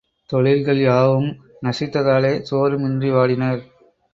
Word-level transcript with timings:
தொழில்கள் 0.29 0.79
யாவும் 0.79 1.27
நசித்த 1.61 2.03
தாலே 2.03 2.33
சோறும் 2.41 2.83
இன்றி 2.83 3.11
வாடினர். 3.11 3.61